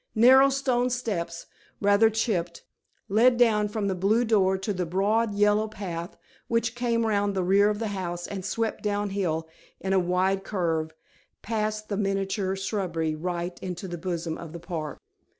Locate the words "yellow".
5.35-5.67